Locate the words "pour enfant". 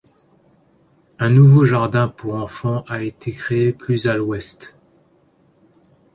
2.07-2.83